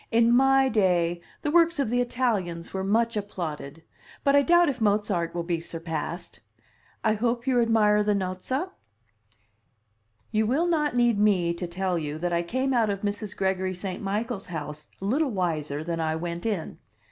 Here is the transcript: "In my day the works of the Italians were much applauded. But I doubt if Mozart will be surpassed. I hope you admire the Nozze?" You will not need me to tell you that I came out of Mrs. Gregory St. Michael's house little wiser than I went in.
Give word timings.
"In 0.09 0.35
my 0.35 0.67
day 0.67 1.21
the 1.43 1.51
works 1.51 1.77
of 1.77 1.91
the 1.91 2.01
Italians 2.01 2.73
were 2.73 2.83
much 2.83 3.15
applauded. 3.15 3.83
But 4.23 4.35
I 4.35 4.41
doubt 4.41 4.67
if 4.67 4.81
Mozart 4.81 5.35
will 5.35 5.43
be 5.43 5.59
surpassed. 5.59 6.39
I 7.03 7.13
hope 7.13 7.45
you 7.45 7.61
admire 7.61 8.01
the 8.01 8.15
Nozze?" 8.15 8.71
You 10.31 10.47
will 10.47 10.65
not 10.65 10.95
need 10.95 11.19
me 11.19 11.53
to 11.53 11.67
tell 11.67 11.99
you 11.99 12.17
that 12.17 12.33
I 12.33 12.41
came 12.41 12.73
out 12.73 12.89
of 12.89 13.01
Mrs. 13.01 13.37
Gregory 13.37 13.75
St. 13.75 14.01
Michael's 14.01 14.47
house 14.47 14.87
little 14.99 15.29
wiser 15.29 15.83
than 15.83 15.99
I 15.99 16.15
went 16.15 16.47
in. 16.47 16.79